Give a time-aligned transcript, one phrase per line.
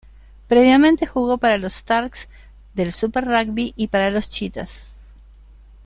[0.47, 2.27] Previamente jugo para los Sharks
[2.73, 4.91] del Super Rugby y para los Cheetahs.